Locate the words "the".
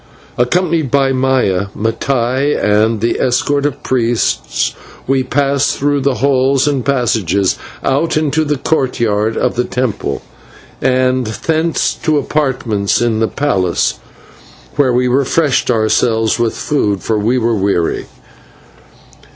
3.01-3.19, 6.01-6.15, 8.43-8.57, 9.55-9.63, 13.19-13.27